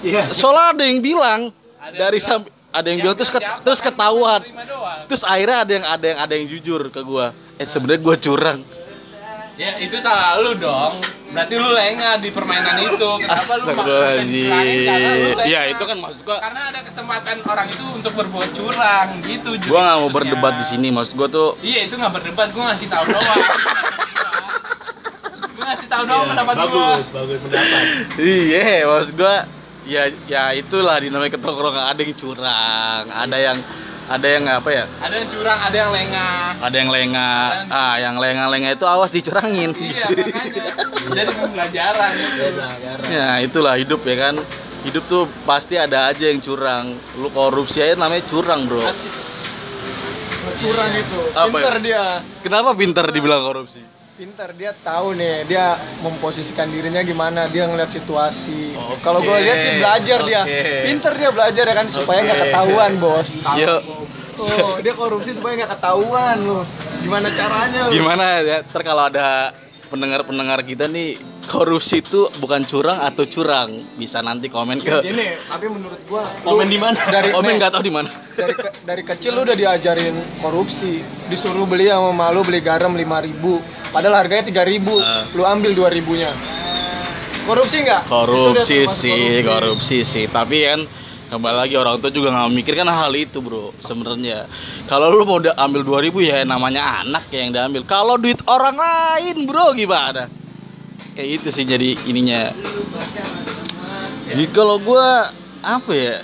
Iya. 0.00 0.30
Soalnya 0.30 0.72
ada 0.72 0.84
yang 0.86 1.00
bilang 1.00 1.40
Ada 1.76 1.84
yang 1.84 1.98
dari 1.98 2.18
bilang- 2.18 2.30
sampai 2.30 2.50
ada 2.68 2.86
yang, 2.86 2.98
bilang 3.00 3.16
terus 3.16 3.28
bilang 3.28 3.34
ket- 3.34 3.48
siapa 3.48 3.64
terus 3.64 3.80
kan? 3.80 3.86
ketahuan. 3.90 4.40
Terus 5.06 5.22
akhirnya 5.24 5.58
ada 5.58 5.72
yang 5.72 5.86
ada 5.88 6.06
yang 6.06 6.18
ada 6.20 6.32
yang 6.32 6.46
jujur 6.48 6.80
ke 6.88 7.00
gua. 7.02 7.26
Eh 7.56 7.66
sebenarnya 7.66 8.00
gua 8.00 8.16
curang. 8.16 8.58
Ya 9.58 9.74
itu 9.82 9.98
salah 9.98 10.38
lu 10.38 10.54
dong. 10.54 11.02
Berarti 11.34 11.54
lu 11.58 11.74
lengah 11.74 12.22
di 12.22 12.30
permainan 12.30 12.78
itu. 12.78 13.10
Kenapa 13.18 13.52
lu 13.58 13.64
makan 13.74 13.90
lengah. 13.90 14.62
Iya 15.42 15.60
itu 15.74 15.82
kan 15.82 15.98
maksud 15.98 16.22
gua. 16.22 16.38
Karena 16.38 16.70
ada 16.70 16.80
kesempatan 16.86 17.42
orang 17.42 17.66
itu 17.74 17.84
untuk 17.90 18.14
berbuat 18.14 18.54
curang 18.54 19.18
gitu. 19.26 19.58
Gua 19.66 19.80
nggak 19.82 19.98
mau 19.98 20.10
berdebat 20.14 20.62
di 20.62 20.64
sini. 20.70 20.94
Maksud 20.94 21.18
gua 21.18 21.26
tuh 21.26 21.58
Iya 21.58 21.90
itu 21.90 21.98
nggak 21.98 22.12
berdebat, 22.14 22.54
gua 22.54 22.70
ngasih 22.70 22.86
tahu 22.86 23.04
doang. 23.10 23.42
Gua 25.58 25.64
ngasih 25.74 25.88
tahu 25.90 26.02
doang 26.06 26.24
pendapat 26.30 26.54
gua. 26.54 26.70
bagus, 26.70 27.08
bagus 27.10 27.38
pendapat. 27.42 27.82
iya 28.22 28.86
maksud 28.86 29.14
gua 29.18 29.36
ya 29.82 30.06
ya 30.30 30.54
itulah 30.54 31.02
dinamika 31.02 31.34
ketongkrongan 31.34 31.82
ada 31.82 31.98
yang 32.06 32.14
curang, 32.14 33.04
ada 33.10 33.36
yang 33.42 33.58
ada 34.08 34.24
yang 34.26 34.44
apa 34.48 34.70
ya? 34.72 34.84
Ada 35.04 35.14
yang 35.20 35.28
curang, 35.28 35.58
ada 35.60 35.76
yang 35.76 35.90
lengah. 35.92 36.40
Ada 36.64 36.76
yang 36.80 36.90
lengah. 36.90 37.36
Ah, 37.68 37.94
yang 38.00 38.16
lengah-lengah 38.16 38.72
itu 38.72 38.86
awas 38.88 39.12
dicurangin. 39.12 39.76
Iya 39.76 40.08
makanya. 40.08 40.64
Jadi 41.12 41.30
pembelajaran 41.36 42.12
itu. 42.16 42.44
Ya 43.12 43.28
itulah 43.44 43.74
hidup 43.76 44.00
ya 44.08 44.16
kan. 44.16 44.34
Hidup 44.88 45.04
tuh 45.04 45.28
pasti 45.44 45.76
ada 45.76 46.08
aja 46.08 46.24
yang 46.24 46.40
curang. 46.40 46.96
Lu 47.20 47.28
korupsi 47.28 47.84
aja 47.84 48.00
namanya 48.00 48.24
curang, 48.24 48.64
Bro. 48.64 48.88
Asik. 48.88 49.12
curang 50.58 50.90
itu. 50.90 51.20
Apa 51.36 51.52
Pinter 51.52 51.74
ya? 51.76 51.84
dia. 51.84 52.04
Kenapa 52.40 52.72
pintar 52.74 53.06
dibilang 53.12 53.44
korupsi? 53.44 53.84
Pinter 54.18 54.50
dia 54.50 54.74
tahu 54.74 55.14
nih, 55.14 55.46
dia 55.46 55.78
memposisikan 56.02 56.66
dirinya 56.66 56.98
gimana, 57.06 57.46
dia 57.46 57.70
ngeliat 57.70 57.86
situasi. 57.86 58.74
Oke, 58.74 58.98
Kalau 58.98 59.22
gue 59.22 59.30
lihat 59.46 59.58
sih 59.62 59.78
belajar 59.78 60.18
dia. 60.26 60.42
oke. 60.42 60.62
Pinter 60.90 61.12
dia 61.14 61.30
belajar 61.30 61.64
ya 61.70 61.74
kan 61.78 61.86
supaya 61.86 62.26
nggak 62.26 62.34
Oke. 62.34 62.44
ketahuan, 62.50 62.92
Bos. 62.98 63.28
Yuk. 63.54 63.80
Oh, 64.38 64.78
dia 64.78 64.92
korupsi 64.92 65.30
supaya 65.32 65.52
nggak 65.56 65.70
ketahuan 65.74 66.36
loh. 66.40 66.64
Gimana 66.98 67.28
caranya? 67.30 67.80
lu? 67.84 67.92
Gimana 67.92 68.24
ya? 68.40 68.56
Ntar 68.62 68.82
kalau 68.82 69.04
ada 69.04 69.52
pendengar-pendengar 69.88 70.62
kita 70.62 70.84
nih 70.86 71.16
korupsi 71.44 71.98
itu 71.98 72.28
bukan 72.36 72.60
curang 72.62 73.00
atau 73.00 73.24
curang 73.24 73.68
bisa 73.96 74.20
nanti 74.20 74.46
komen 74.46 74.78
ke 74.78 75.00
Gini, 75.00 75.32
tapi 75.42 75.64
menurut 75.66 75.96
gua 76.04 76.28
Komen 76.42 76.68
di 76.68 76.76
mana? 76.76 77.00
Dari 77.00 77.32
komen 77.32 77.56
nggak 77.56 77.72
tahu 77.72 77.82
di 77.82 77.90
mana 77.90 78.12
dari 78.30 78.52
ke- 78.52 78.72
dari 78.84 79.02
kecil 79.02 79.32
lu 79.32 79.42
udah 79.42 79.56
diajarin 79.56 80.12
korupsi. 80.38 81.00
Disuruh 81.26 81.64
beli 81.64 81.88
sama 81.88 82.12
malu 82.12 82.44
beli 82.44 82.60
garam 82.60 82.92
5000 82.92 83.64
padahal 83.88 84.14
harganya 84.18 84.44
3000 84.44 85.00
Ah. 85.00 85.24
Lu 85.32 85.42
ambil 85.42 85.72
2000-nya. 85.72 86.30
Korupsi 87.42 87.76
nggak? 87.80 88.02
Korupsi 88.06 88.84
sih 88.86 89.40
korupsi 89.40 89.98
sih 90.04 90.28
tapi 90.28 90.68
kan 90.68 90.80
kembali 91.28 91.56
lagi 91.60 91.74
orang 91.76 92.00
tua 92.00 92.08
juga 92.08 92.32
nggak 92.32 92.48
memikirkan 92.48 92.88
hal 92.88 93.12
itu 93.12 93.44
bro 93.44 93.76
sebenarnya. 93.84 94.48
Kalau 94.88 95.12
lu 95.12 95.28
mau 95.28 95.38
ambil 95.38 95.84
2000 95.84 96.24
ya 96.24 96.36
namanya 96.48 97.04
anak 97.04 97.28
ya 97.28 97.44
yang 97.44 97.52
diambil. 97.52 97.84
Kalau 97.84 98.16
duit 98.16 98.40
orang 98.48 98.76
lain 98.76 99.44
bro 99.44 99.76
gimana? 99.76 100.32
Kayak 101.12 101.28
gitu 101.38 101.48
sih 101.52 101.64
jadi 101.68 102.00
ininya. 102.08 102.56
Jadi 104.28 104.44
kalau 104.56 104.80
gua 104.80 105.28
apa 105.60 105.92
ya? 105.92 106.16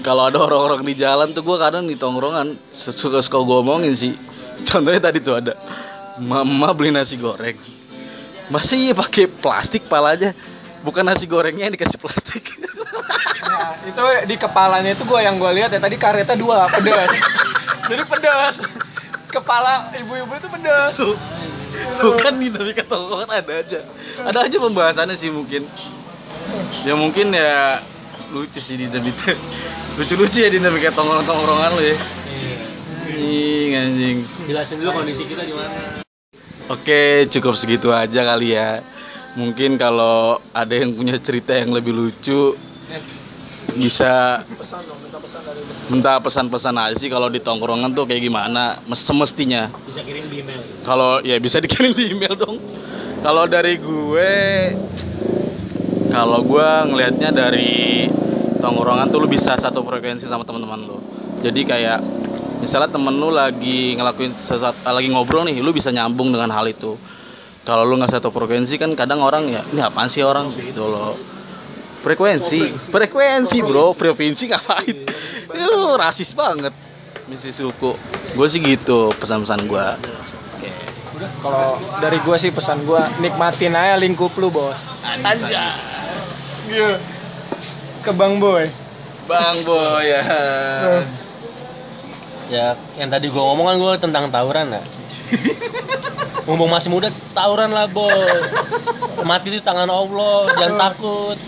Kalau 0.00 0.28
ada 0.28 0.40
orang-orang 0.40 0.84
di 0.84 0.94
jalan 0.96 1.32
tuh 1.32 1.44
gua 1.44 1.56
kadang 1.60 1.88
di 1.88 1.96
tongkrongan 1.96 2.60
suka-suka 2.76 3.40
gua 3.40 3.64
omongin 3.64 3.96
sih. 3.96 4.12
Contohnya 4.68 5.00
tadi 5.00 5.24
tuh 5.24 5.40
ada 5.40 5.56
mama 6.20 6.76
beli 6.76 6.92
nasi 6.92 7.16
goreng. 7.16 7.56
Masih 8.52 8.92
pakai 8.92 9.30
plastik 9.30 9.86
palanya 9.88 10.36
bukan 10.80 11.04
nasi 11.04 11.24
gorengnya 11.28 11.68
yang 11.68 11.74
dikasih 11.74 12.00
plastik 12.00 12.44
Nah, 13.50 13.74
itu 13.82 14.02
di 14.30 14.36
kepalanya 14.38 14.94
itu 14.94 15.02
gua 15.02 15.20
yang 15.20 15.34
gua 15.34 15.50
lihat 15.50 15.74
ya 15.74 15.82
tadi 15.82 15.98
karetnya 15.98 16.38
dua 16.38 16.70
pedas. 16.70 17.10
Jadi 17.90 18.02
pedas. 18.06 18.54
Kepala 19.26 19.90
ibu-ibu 19.98 20.32
itu 20.38 20.48
pedas. 20.48 20.94
tuh 21.96 22.14
kan 22.18 22.34
dinamika 22.34 22.82
tongkrongan 22.82 23.30
ada 23.30 23.52
aja 23.62 23.80
ada 24.26 24.38
aja 24.42 24.56
pembahasannya 24.58 25.14
sih 25.14 25.30
mungkin 25.30 25.70
ya 26.82 26.98
mungkin 26.98 27.30
ya 27.30 27.78
lucu 28.34 28.58
sih 28.58 28.74
dinamika 28.74 29.38
lucu-lucu 29.98 30.42
ya 30.42 30.50
dinamika 30.50 30.90
tongkrongan 30.90 31.26
tongkrongan 31.26 31.70
lo 31.78 31.82
ya 31.82 31.96
anjing 33.06 33.70
anjing 33.74 34.16
Jelasin 34.50 34.82
dulu 34.82 34.90
kondisi 35.02 35.22
kita 35.26 35.46
di 35.46 35.54
mana. 35.54 36.02
Oke, 36.70 37.26
cukup 37.26 37.58
segitu 37.58 37.90
aja 37.90 38.22
kali 38.22 38.54
ya. 38.54 38.78
Mungkin 39.38 39.78
kalau 39.78 40.42
ada 40.50 40.74
yang 40.74 40.90
punya 40.94 41.14
cerita 41.22 41.54
yang 41.54 41.70
lebih 41.70 41.94
lucu 41.94 42.58
bisa 43.70 44.42
minta 45.86 46.18
pesan-pesan 46.18 46.74
aja 46.74 46.98
sih 46.98 47.06
kalau 47.06 47.30
di 47.30 47.38
tongkrongan 47.38 47.94
tuh 47.94 48.02
kayak 48.02 48.26
gimana 48.26 48.82
mes- 48.90 48.98
semestinya. 48.98 49.70
Bisa 49.86 50.02
kirim 50.02 50.26
di 50.26 50.42
email. 50.42 50.60
Kalau 50.82 51.22
ya 51.22 51.38
bisa 51.38 51.62
dikirim 51.62 51.94
di 51.94 52.10
email 52.10 52.34
dong. 52.34 52.58
Kalau 53.22 53.46
dari 53.46 53.78
gue 53.78 54.32
kalau 56.10 56.42
gue 56.42 56.68
ngelihatnya 56.90 57.30
dari 57.30 58.10
tongkrongan 58.58 59.06
tuh 59.14 59.22
lu 59.22 59.28
bisa 59.30 59.54
satu 59.54 59.86
frekuensi 59.86 60.26
sama 60.26 60.42
teman-teman 60.42 60.90
lu. 60.90 60.98
Jadi 61.40 61.62
kayak 61.62 62.02
misalnya 62.58 62.90
temen 62.90 63.14
lu 63.14 63.30
lagi 63.30 63.94
ngelakuin 63.94 64.34
sesuatu 64.34 64.82
lagi 64.82 65.08
ngobrol 65.08 65.46
nih, 65.46 65.62
lu 65.62 65.70
bisa 65.70 65.94
nyambung 65.94 66.34
dengan 66.34 66.50
hal 66.50 66.66
itu. 66.66 66.98
Kalau 67.70 67.86
lu 67.86 67.94
nggak 68.02 68.18
satu 68.18 68.34
frekuensi 68.34 68.74
kan 68.82 68.90
kadang 68.98 69.22
orang 69.22 69.46
ya 69.46 69.62
ini 69.70 69.78
apaan 69.78 70.10
sih 70.10 70.26
orang 70.26 70.50
gitu 70.58 70.90
loh. 70.90 71.14
Frekuensi, 72.02 72.74
frekuensi 72.90 73.62
bro, 73.62 73.94
provinsi 73.94 74.50
ngapain? 74.50 75.06
Itu 75.54 75.94
rasis 75.94 76.34
banget, 76.34 76.74
misi 77.30 77.54
suku. 77.54 77.94
Gue 78.34 78.46
sih 78.50 78.58
gitu 78.58 79.14
pesan-pesan 79.14 79.70
gue. 79.70 79.86
Oke. 80.58 80.72
Kalau 81.38 81.78
dari 82.02 82.18
gua 82.24 82.40
sih 82.40 82.50
pesan 82.50 82.82
gua 82.88 83.06
nikmatin 83.22 83.76
aja 83.76 83.94
lingkup 84.00 84.32
lu, 84.40 84.50
Bos. 84.50 84.90
Anjas. 85.04 85.78
Iya. 86.66 86.98
Ke 88.02 88.10
Bang 88.10 88.42
Boy. 88.42 88.72
Bang 89.28 89.62
Boy 89.62 90.10
ya. 90.10 90.22
Ya, 92.50 92.74
yang 92.98 93.12
tadi 93.12 93.30
gua 93.30 93.52
ngomong 93.52 93.66
kan 93.68 93.76
gua 93.78 93.92
tentang 93.94 94.26
tawuran 94.32 94.74
ya. 94.74 94.82
Mumpung 96.50 96.66
masih 96.66 96.90
muda, 96.90 97.14
tawuran 97.30 97.70
lah 97.70 97.86
boy. 97.86 98.10
Mati 99.22 99.54
di 99.54 99.60
tangan 99.62 99.86
Allah, 99.86 100.50
jangan 100.58 100.90
takut. 100.90 101.38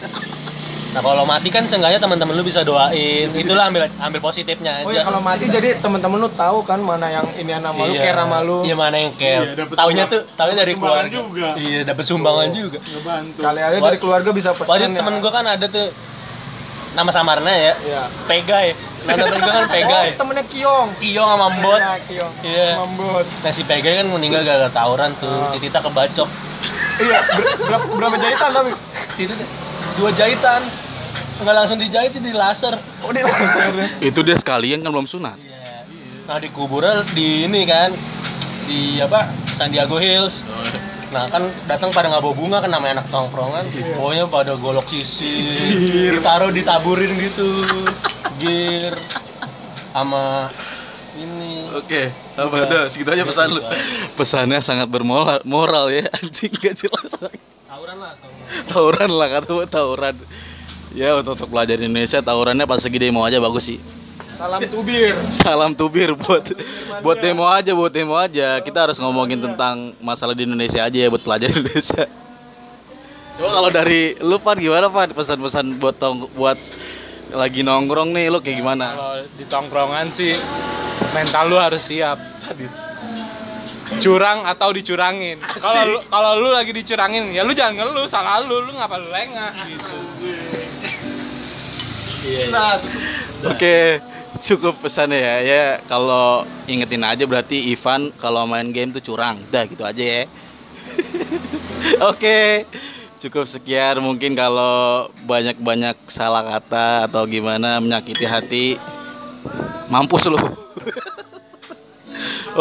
Nah 0.92 1.00
kalau 1.00 1.24
mati 1.24 1.48
kan 1.48 1.64
seenggaknya 1.64 1.98
teman-teman 1.98 2.36
lu 2.36 2.44
bisa 2.44 2.62
doain. 2.62 3.26
Itulah 3.32 3.66
ambil 3.66 3.88
ambil 3.88 4.20
positifnya 4.20 4.78
aja. 4.78 4.86
Oh 4.86 4.92
ya 4.92 5.02
kalau 5.02 5.18
mati 5.18 5.48
jadi 5.48 5.80
temen-temen 5.80 6.20
lu 6.20 6.28
tahu 6.28 6.60
kan 6.62 6.76
mana 6.78 7.08
yang 7.08 7.26
ini 7.34 7.48
nama 7.50 7.72
lu, 7.74 7.96
care 7.96 8.14
sama 8.14 8.38
lu. 8.44 8.60
Iya 8.62 8.76
mana 8.76 8.96
yang 9.00 9.12
care. 9.16 9.56
Iya, 9.56 9.64
Taunya 9.72 10.04
tuh, 10.04 10.20
taunya 10.36 10.56
dari 10.60 10.76
keluarga. 10.76 11.08
juga. 11.08 11.56
Iya, 11.56 11.80
dapat 11.82 12.04
sumbangan 12.04 12.48
juga. 12.52 12.78
Ngebantu. 12.78 13.40
Kali 13.40 13.60
aja 13.64 13.76
dari 13.80 13.98
keluarga 13.98 14.30
bisa 14.30 14.50
pesan. 14.52 14.68
Waktu 14.68 14.84
ya. 14.86 14.98
temen 15.00 15.14
gua 15.18 15.32
kan 15.32 15.44
ada 15.48 15.66
tuh 15.66 15.88
nama 16.92 17.10
samarnya 17.10 17.54
ya, 17.56 17.74
Iya. 17.80 18.02
Pegai. 18.28 18.68
Nama 18.76 18.91
temen 19.04 19.38
gua 19.38 19.52
kan 19.52 19.66
Pegai. 19.68 20.08
Oh, 20.08 20.16
temennya 20.16 20.44
Kiong. 20.46 20.88
Kiong 20.96 21.28
sama 21.28 21.46
Mbot. 21.50 21.80
Iya, 21.80 21.92
Kiong. 22.06 22.32
Iya. 22.42 22.68
Mambot. 22.78 23.26
Nah 23.26 23.50
si 23.50 23.62
Pegai 23.62 23.94
kan 24.00 24.06
meninggal 24.08 24.42
gara-gara 24.42 24.70
tawuran 24.70 25.10
tuh. 25.16 25.28
Ah. 25.28 25.52
Titita 25.52 25.78
kebacok. 25.78 26.28
Iya, 26.98 27.18
ber- 27.24 27.56
berapa, 27.58 27.84
berapa 27.98 28.16
jahitan 28.16 28.50
tapi? 28.52 28.72
Itu 29.16 29.34
dua 29.96 30.10
jahitan. 30.12 30.60
Nggak 31.42 31.54
langsung 31.58 31.78
dijahit 31.80 32.10
sih 32.14 32.22
di 32.22 32.30
laser. 32.30 32.78
Oh, 33.02 33.10
dia 33.10 33.26
laser. 33.26 33.74
Itu 33.98 34.22
dia 34.22 34.38
sekalian 34.38 34.80
kan 34.80 34.90
belum 34.90 35.06
sunat. 35.06 35.34
Iya. 35.36 35.82
Nah 36.22 36.38
di 36.38 36.48
kuburan 36.48 37.02
di 37.10 37.44
ini 37.44 37.66
kan 37.66 37.90
di 38.64 39.02
apa 39.02 39.26
Sandiago 39.52 39.98
Hills. 39.98 40.46
Nah 41.12 41.28
kan 41.28 41.44
datang 41.68 41.92
pada 41.92 42.08
nggak 42.08 42.24
bawa 42.24 42.34
bunga 42.34 42.58
kan 42.64 42.72
namanya 42.72 43.04
anak 43.04 43.12
tongkrongan. 43.12 43.68
Pokoknya 44.00 44.24
pada 44.32 44.56
golok 44.56 44.88
sisir, 44.88 46.16
ditaruh 46.16 46.48
ditaburin 46.48 47.12
gitu, 47.20 47.68
gear 48.40 48.96
sama 49.92 50.48
ini. 51.20 51.68
Oke, 51.76 52.08
apa 52.36 52.54
udah 52.64 52.88
segitu 52.88 53.12
aja 53.12 53.28
pesan 53.28 53.52
lu. 53.52 53.60
Pesannya 54.16 54.58
sangat 54.64 54.88
bermoral 54.88 55.44
moral 55.44 55.92
ya, 55.92 56.08
anjing 56.16 56.52
gak 56.56 56.80
jelas. 56.80 57.12
Tawuran 57.68 57.96
lah. 58.00 58.16
Tawuran 58.72 59.10
lah 59.12 59.28
kata 59.36 59.48
gue 59.52 59.68
tawuran. 59.68 60.16
Ya 60.92 61.16
untuk, 61.16 61.36
untuk 61.40 61.48
pelajar 61.52 61.80
Indonesia 61.80 62.20
tawurannya 62.20 62.64
pas 62.64 62.80
segi 62.80 62.96
demo 62.96 63.20
aja 63.24 63.36
bagus 63.36 63.68
sih. 63.68 63.80
Salam 64.42 64.62
tubir. 64.66 65.14
Salam 65.46 65.70
tubir 65.70 66.10
buat 66.18 66.42
buat 66.98 67.18
demo 67.22 67.46
aja, 67.46 67.70
buat 67.78 67.94
demo 67.94 68.18
aja. 68.18 68.58
Kita 68.58 68.90
harus 68.90 68.98
ngomongin 68.98 69.38
tentang 69.38 69.94
masalah 70.02 70.34
di 70.34 70.42
Indonesia 70.42 70.82
aja 70.82 70.98
ya 70.98 71.06
buat 71.06 71.22
pelajar 71.22 71.46
Indonesia. 71.54 72.10
Coba 73.38 73.48
kalau 73.54 73.70
dari 73.70 74.18
lu 74.18 74.42
Pan 74.42 74.58
gimana 74.58 74.90
Pan 74.90 75.14
pesan-pesan 75.14 75.78
buat 75.78 75.94
tong 75.94 76.26
buat 76.34 76.58
lagi 77.30 77.62
nongkrong 77.62 78.10
nih 78.10 78.34
lu 78.34 78.42
kayak 78.42 78.58
gimana? 78.58 78.86
Kalau 78.98 79.16
di 79.38 79.44
tongkrongan 79.46 80.06
sih 80.10 80.34
mental 81.14 81.46
lu 81.46 81.62
harus 81.62 81.86
siap. 81.86 82.18
Curang 84.02 84.42
atau 84.50 84.74
dicurangin. 84.74 85.38
Kalau 85.38 85.82
lu 85.86 85.98
kalau 86.10 86.42
lu 86.42 86.50
lagi 86.50 86.74
dicurangin, 86.74 87.30
ya 87.30 87.46
lu 87.46 87.54
jangan 87.54 87.78
ngeluh, 87.78 88.10
salah 88.10 88.42
lu, 88.42 88.58
lu 88.66 88.74
ngapa 88.74 88.98
lu 88.98 89.06
lengah 89.06 89.52
gitu. 89.70 89.96
Nah, 92.50 92.78
Oke, 93.42 93.98
cukup 94.42 94.82
pesannya 94.82 95.22
ya. 95.22 95.36
Ya 95.40 95.64
kalau 95.86 96.44
ingetin 96.66 97.06
aja 97.06 97.24
berarti 97.24 97.72
Ivan 97.72 98.10
kalau 98.18 98.44
main 98.44 98.74
game 98.74 98.90
tuh 98.90 99.00
curang. 99.00 99.40
Udah 99.48 99.64
gitu 99.64 99.86
aja 99.86 100.02
ya. 100.02 100.22
Oke. 102.10 102.66
Cukup 103.22 103.46
sekian 103.46 104.02
mungkin 104.02 104.34
kalau 104.34 105.06
banyak-banyak 105.30 105.94
salah 106.10 106.42
kata 106.42 107.06
atau 107.06 107.22
gimana 107.22 107.78
menyakiti 107.78 108.26
hati 108.26 108.66
mampus 109.86 110.26
lu. 110.26 110.42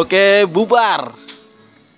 Oke, 0.02 0.46
bubar. 0.46 1.21